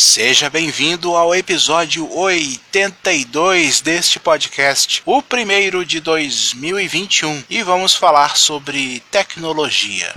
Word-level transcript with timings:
Seja 0.00 0.48
bem-vindo 0.48 1.16
ao 1.16 1.34
episódio 1.34 2.08
82 2.16 3.80
deste 3.80 4.20
podcast, 4.20 5.02
o 5.04 5.20
primeiro 5.20 5.84
de 5.84 5.98
2021, 5.98 7.42
e 7.50 7.64
vamos 7.64 7.96
falar 7.96 8.36
sobre 8.36 9.02
tecnologia. 9.10 10.14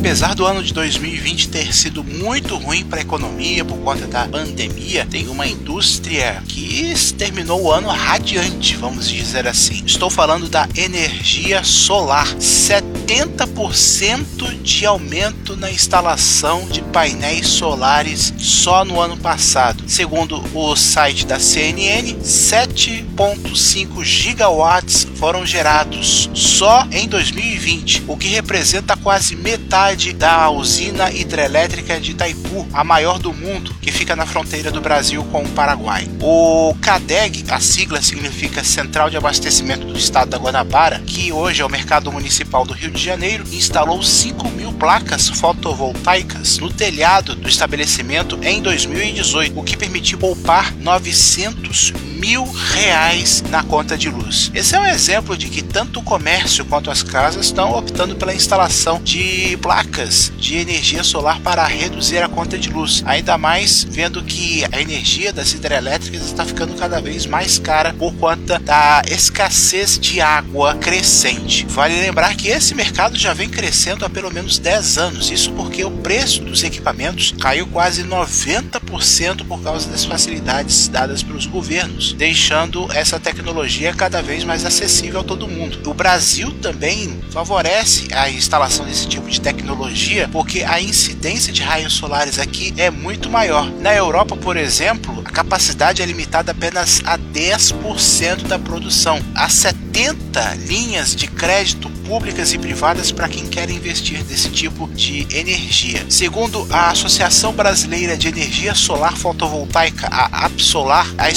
Apesar 0.00 0.34
do 0.34 0.44
ano 0.46 0.62
de 0.62 0.72
2020 0.72 1.50
ter 1.50 1.74
sido 1.74 2.02
muito 2.02 2.56
ruim 2.56 2.86
para 2.86 3.00
a 3.00 3.02
economia 3.02 3.62
por 3.62 3.76
conta 3.80 4.06
da 4.06 4.26
pandemia, 4.26 5.04
tem 5.04 5.28
uma 5.28 5.46
indústria 5.46 6.42
que 6.48 6.94
terminou 7.18 7.64
o 7.64 7.70
ano 7.70 7.88
radiante, 7.88 8.76
vamos 8.76 9.06
dizer 9.06 9.46
assim. 9.46 9.82
Estou 9.84 10.08
falando 10.08 10.48
da 10.48 10.66
energia 10.74 11.62
solar. 11.62 12.26
70% 12.36 14.62
de 14.62 14.86
aumento 14.86 15.54
na 15.54 15.70
instalação 15.70 16.66
de 16.66 16.80
painéis 16.80 17.48
solares 17.48 18.32
só 18.38 18.86
no 18.86 18.98
ano 18.98 19.18
passado. 19.18 19.84
Segundo 19.86 20.42
o 20.54 20.74
site 20.76 21.26
da 21.26 21.38
CNN, 21.38 22.14
7,5 22.14 24.02
gigawatts 24.02 25.06
foram 25.16 25.44
gerados 25.44 26.30
só 26.32 26.86
em 26.90 27.06
2020, 27.06 28.04
o 28.08 28.16
que 28.16 28.28
representa 28.28 28.96
quase 28.96 29.36
metade 29.36 29.89
da 29.90 30.48
usina 30.48 31.10
hidrelétrica 31.10 31.98
de 31.98 32.12
Itaipu, 32.12 32.64
a 32.72 32.84
maior 32.84 33.18
do 33.18 33.32
mundo, 33.32 33.74
que 33.82 33.90
fica 33.90 34.14
na 34.14 34.24
fronteira 34.24 34.70
do 34.70 34.80
Brasil 34.80 35.24
com 35.24 35.42
o 35.42 35.48
Paraguai. 35.48 36.08
O 36.20 36.72
CADEG, 36.80 37.44
a 37.50 37.58
sigla 37.58 38.00
significa 38.00 38.62
Central 38.62 39.10
de 39.10 39.16
Abastecimento 39.16 39.84
do 39.84 39.98
Estado 39.98 40.30
da 40.30 40.38
Guanabara, 40.38 41.02
que 41.04 41.32
hoje 41.32 41.60
é 41.60 41.64
o 41.64 41.68
mercado 41.68 42.12
municipal 42.12 42.64
do 42.64 42.72
Rio 42.72 42.92
de 42.92 43.02
Janeiro, 43.02 43.44
instalou 43.50 44.00
5 44.00 44.48
mil 44.50 44.72
placas 44.74 45.28
fotovoltaicas 45.28 46.58
no 46.58 46.72
telhado 46.72 47.34
do 47.34 47.48
estabelecimento 47.48 48.38
em 48.42 48.62
2018, 48.62 49.58
o 49.58 49.64
que 49.64 49.76
permitiu 49.76 50.18
poupar 50.18 50.72
900 50.76 51.90
mil 51.90 52.09
reais 52.20 53.42
na 53.48 53.62
conta 53.62 53.96
de 53.96 54.10
luz. 54.10 54.50
Esse 54.54 54.76
é 54.76 54.80
um 54.80 54.86
exemplo 54.86 55.36
de 55.36 55.48
que 55.48 55.62
tanto 55.62 56.00
o 56.00 56.02
comércio 56.02 56.64
quanto 56.64 56.90
as 56.90 57.02
casas 57.02 57.46
estão 57.46 57.72
optando 57.72 58.14
pela 58.14 58.34
instalação 58.34 59.00
de 59.02 59.56
placas 59.62 60.30
de 60.36 60.56
energia 60.56 61.02
solar 61.02 61.40
para 61.40 61.64
reduzir 61.64 62.18
a 62.18 62.28
conta 62.28 62.58
de 62.58 62.68
luz. 62.68 63.02
Ainda 63.06 63.38
mais 63.38 63.84
vendo 63.84 64.22
que 64.22 64.64
a 64.70 64.80
energia 64.80 65.32
das 65.32 65.52
hidrelétricas 65.52 66.22
está 66.22 66.44
ficando 66.44 66.74
cada 66.74 67.00
vez 67.00 67.26
mais 67.26 67.58
cara 67.58 67.94
por 67.94 68.14
conta 68.14 68.58
da 68.58 69.02
escassez 69.08 69.98
de 69.98 70.20
água 70.20 70.74
crescente. 70.74 71.64
Vale 71.68 72.00
lembrar 72.00 72.34
que 72.34 72.48
esse 72.48 72.74
mercado 72.74 73.18
já 73.18 73.32
vem 73.32 73.48
crescendo 73.48 74.04
há 74.04 74.10
pelo 74.10 74.30
menos 74.30 74.58
10 74.58 74.98
anos, 74.98 75.30
isso 75.30 75.52
porque 75.52 75.84
o 75.84 75.90
preço 75.90 76.42
dos 76.42 76.62
equipamentos 76.62 77.34
caiu 77.40 77.66
quase 77.66 78.04
90% 78.04 79.46
por 79.46 79.62
causa 79.62 79.88
das 79.88 80.04
facilidades 80.04 80.88
dadas 80.88 81.22
pelos 81.22 81.46
governos 81.46 82.09
deixando 82.12 82.90
essa 82.92 83.18
tecnologia 83.18 83.92
cada 83.92 84.22
vez 84.22 84.44
mais 84.44 84.64
acessível 84.64 85.20
a 85.20 85.24
todo 85.24 85.48
mundo. 85.48 85.78
O 85.88 85.94
Brasil 85.94 86.50
também 86.60 87.20
favorece 87.30 88.08
a 88.12 88.30
instalação 88.30 88.84
desse 88.84 89.06
tipo 89.06 89.28
de 89.28 89.40
tecnologia 89.40 90.28
porque 90.32 90.62
a 90.62 90.80
incidência 90.80 91.52
de 91.52 91.62
raios 91.62 91.94
solares 91.94 92.38
aqui 92.38 92.72
é 92.76 92.90
muito 92.90 93.30
maior. 93.30 93.70
Na 93.80 93.94
Europa, 93.94 94.36
por 94.36 94.56
exemplo, 94.56 95.22
a 95.24 95.30
capacidade 95.30 96.02
é 96.02 96.06
limitada 96.06 96.52
apenas 96.52 97.00
a 97.04 97.18
10% 97.18 98.46
da 98.46 98.58
produção. 98.58 99.20
Há 99.34 99.48
70 99.48 100.54
linhas 100.66 101.14
de 101.14 101.26
crédito 101.26 101.90
públicas 102.10 102.52
e 102.52 102.58
privadas 102.58 103.12
para 103.12 103.28
quem 103.28 103.46
quer 103.46 103.70
investir 103.70 104.24
nesse 104.24 104.50
tipo 104.50 104.88
de 104.88 105.28
energia. 105.30 106.04
Segundo 106.08 106.66
a 106.68 106.90
Associação 106.90 107.52
Brasileira 107.52 108.16
de 108.16 108.26
Energia 108.26 108.74
Solar 108.74 109.16
Fotovoltaica, 109.16 110.08
a 110.10 110.46
APSolar, 110.46 111.06
a 111.16 111.30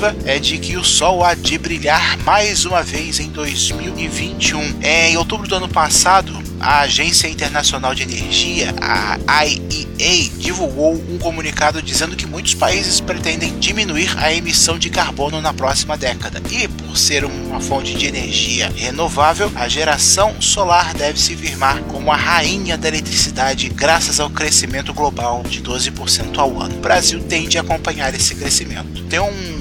expectativa 0.00 0.16
é 0.24 0.38
de 0.38 0.58
que 0.58 0.76
o 0.76 0.84
sol 0.84 1.22
há 1.22 1.34
de 1.34 1.58
brilhar 1.58 2.16
mais 2.18 2.64
uma 2.64 2.82
vez 2.82 3.20
em 3.20 3.28
2021. 3.28 4.80
Em 4.82 5.16
outubro 5.18 5.46
do 5.46 5.54
ano 5.54 5.68
passado, 5.68 6.32
a 6.58 6.80
Agência 6.80 7.28
Internacional 7.28 7.94
de 7.94 8.02
Energia, 8.02 8.74
a 8.80 9.44
IEA, 9.44 10.30
divulgou 10.38 10.94
um 10.94 11.18
comunicado 11.18 11.82
dizendo 11.82 12.16
que 12.16 12.26
muitos 12.26 12.54
países 12.54 13.00
pretendem 13.00 13.58
diminuir 13.58 14.14
a 14.18 14.32
emissão 14.32 14.78
de 14.78 14.88
carbono 14.90 15.40
na 15.40 15.52
próxima 15.52 15.96
década. 15.96 16.40
E 16.50 16.66
por 16.66 16.96
ser 16.96 17.24
uma 17.24 17.60
fonte 17.60 17.94
de 17.94 18.06
energia 18.06 18.70
renovável, 18.74 19.50
a 19.54 19.68
geração 19.68 20.40
solar 20.40 20.94
deve 20.94 21.20
se 21.20 21.34
firmar 21.36 21.82
como 21.84 22.10
a 22.10 22.16
rainha 22.16 22.76
da 22.76 22.88
eletricidade 22.88 23.68
graças 23.68 24.20
ao 24.20 24.30
crescimento 24.30 24.92
global 24.94 25.42
de 25.42 25.62
12% 25.62 26.38
ao 26.38 26.60
ano. 26.60 26.76
O 26.76 26.80
Brasil 26.80 27.22
tende 27.22 27.58
a 27.58 27.60
acompanhar 27.60 28.14
esse 28.14 28.34
crescimento. 28.34 29.02
Tem 29.04 29.20
um 29.20 29.59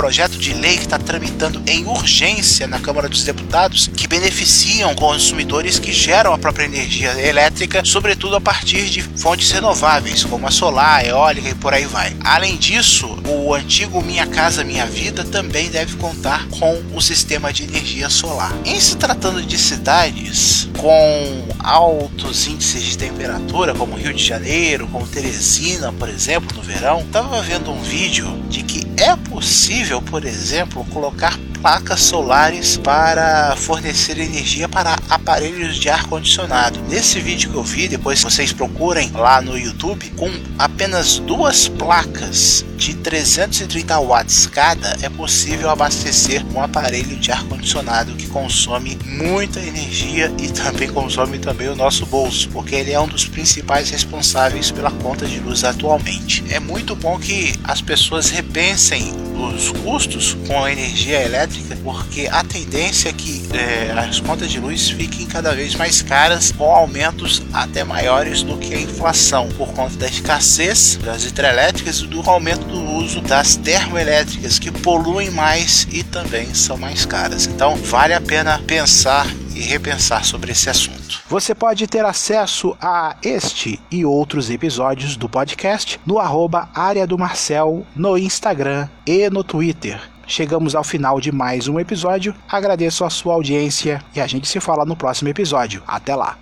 projeto 0.00 0.38
de 0.38 0.54
lei 0.54 0.78
que 0.78 0.84
está 0.84 0.98
tramitando 0.98 1.62
em 1.66 1.84
urgência 1.84 2.66
na 2.66 2.80
Câmara 2.80 3.06
dos 3.06 3.22
Deputados 3.22 3.86
que 3.86 4.08
beneficiam 4.08 4.94
consumidores 4.94 5.78
que 5.78 5.92
geram 5.92 6.32
a 6.32 6.38
própria 6.38 6.64
energia 6.64 7.12
elétrica, 7.20 7.84
sobretudo 7.84 8.34
a 8.34 8.40
partir 8.40 8.86
de 8.86 9.02
fontes 9.02 9.50
renováveis, 9.50 10.24
como 10.24 10.46
a 10.46 10.50
solar, 10.50 11.00
a 11.00 11.04
eólica 11.04 11.50
e 11.50 11.54
por 11.54 11.74
aí 11.74 11.84
vai. 11.84 12.16
Além 12.24 12.56
disso, 12.56 13.18
o 13.28 13.54
antigo 13.54 14.00
Minha 14.00 14.26
Casa 14.26 14.64
Minha 14.64 14.86
Vida 14.86 15.22
também 15.22 15.68
deve 15.68 15.94
contar 15.96 16.48
com 16.48 16.82
o 16.94 17.02
sistema 17.02 17.52
de 17.52 17.64
energia 17.64 18.08
solar. 18.08 18.54
Em 18.64 18.80
se 18.80 18.96
tratando 18.96 19.42
de 19.42 19.58
cidades 19.58 20.59
com 20.78 21.48
altos 21.58 22.46
índices 22.46 22.82
de 22.82 22.98
temperatura, 22.98 23.74
como 23.74 23.96
Rio 23.96 24.14
de 24.14 24.24
Janeiro, 24.24 24.86
como 24.88 25.06
Teresina, 25.06 25.92
por 25.92 26.08
exemplo, 26.08 26.56
no 26.56 26.62
verão, 26.62 27.00
estava 27.00 27.40
vendo 27.42 27.70
um 27.70 27.80
vídeo 27.82 28.26
de 28.48 28.62
que 28.62 28.86
é 28.96 29.14
possível, 29.16 30.00
por 30.02 30.24
exemplo, 30.24 30.84
colocar 30.86 31.38
placas 31.60 32.00
solares 32.00 32.76
para 32.78 33.54
fornecer 33.56 34.18
energia 34.18 34.68
para 34.68 34.96
aparelhos 35.10 35.76
de 35.76 35.88
ar 35.88 36.06
condicionado. 36.06 36.80
Nesse 36.88 37.18
vídeo 37.20 37.50
que 37.50 37.56
eu 37.56 37.64
vi, 37.64 37.88
depois 37.88 38.22
vocês 38.22 38.52
procurem 38.52 39.10
lá 39.10 39.42
no 39.42 39.58
YouTube, 39.58 40.08
com 40.16 40.30
apenas 40.58 41.18
duas 41.18 41.68
placas 41.68 42.64
de 42.76 42.94
330 42.94 43.98
watts 44.00 44.46
cada, 44.46 44.96
é 45.02 45.08
possível 45.10 45.68
abastecer 45.68 46.42
um 46.54 46.62
aparelho 46.62 47.16
de 47.16 47.30
ar 47.30 47.44
condicionado 47.44 48.14
que 48.14 48.26
consome 48.28 48.98
muita 49.04 49.60
energia 49.60 50.32
e 50.38 50.48
também 50.48 50.88
consome 50.88 51.38
também 51.38 51.68
o 51.68 51.76
nosso 51.76 52.06
bolso, 52.06 52.48
porque 52.48 52.74
ele 52.74 52.92
é 52.92 52.98
um 52.98 53.06
dos 53.06 53.26
principais 53.26 53.90
responsáveis 53.90 54.70
pela 54.70 54.90
conta 54.90 55.26
de 55.26 55.40
luz 55.40 55.62
atualmente. 55.62 56.42
É 56.48 56.58
muito 56.58 56.96
bom 56.96 57.18
que 57.18 57.52
as 57.64 57.82
pessoas 57.82 58.30
repensem 58.30 59.12
os 59.40 59.70
custos 59.70 60.36
com 60.46 60.64
a 60.64 60.72
energia 60.72 61.22
elétrica, 61.22 61.76
porque 61.82 62.28
a 62.30 62.42
tendência 62.44 63.08
é 63.08 63.12
que 63.12 63.42
é, 63.52 63.92
as 63.92 64.20
contas 64.20 64.50
de 64.50 64.60
luz 64.60 64.90
fiquem 65.00 65.24
cada 65.24 65.54
vez 65.54 65.74
mais 65.76 66.02
caras, 66.02 66.52
com 66.52 66.70
aumentos 66.70 67.42
até 67.54 67.82
maiores 67.82 68.42
do 68.42 68.58
que 68.58 68.74
a 68.74 68.78
inflação, 68.78 69.48
por 69.56 69.72
conta 69.72 69.96
da 69.96 70.06
escassez 70.06 70.96
das 71.02 71.24
hidrelétricas 71.24 72.00
e 72.00 72.06
do 72.06 72.20
aumento 72.28 72.66
do 72.66 72.78
uso 72.96 73.22
das 73.22 73.56
termoelétricas, 73.56 74.58
que 74.58 74.70
poluem 74.70 75.30
mais 75.30 75.88
e 75.90 76.02
também 76.02 76.52
são 76.52 76.76
mais 76.76 77.06
caras. 77.06 77.46
Então, 77.46 77.76
vale 77.76 78.12
a 78.12 78.20
pena 78.20 78.60
pensar 78.66 79.26
e 79.54 79.60
repensar 79.60 80.22
sobre 80.22 80.52
esse 80.52 80.68
assunto. 80.68 81.22
Você 81.30 81.54
pode 81.54 81.86
ter 81.86 82.04
acesso 82.04 82.76
a 82.78 83.16
este 83.22 83.80
e 83.90 84.04
outros 84.04 84.50
episódios 84.50 85.16
do 85.16 85.30
podcast 85.30 85.98
no 86.04 86.18
arroba 86.18 86.68
área 86.74 87.06
do 87.06 87.16
Marcel 87.16 87.86
no 87.96 88.18
Instagram 88.18 88.86
e 89.06 89.30
no 89.30 89.42
Twitter. 89.42 89.98
Chegamos 90.30 90.76
ao 90.76 90.84
final 90.84 91.20
de 91.20 91.32
mais 91.32 91.66
um 91.66 91.80
episódio. 91.80 92.32
Agradeço 92.48 93.04
a 93.04 93.10
sua 93.10 93.34
audiência 93.34 94.00
e 94.14 94.20
a 94.20 94.28
gente 94.28 94.46
se 94.46 94.60
fala 94.60 94.84
no 94.84 94.94
próximo 94.94 95.28
episódio. 95.28 95.82
Até 95.84 96.14
lá! 96.14 96.38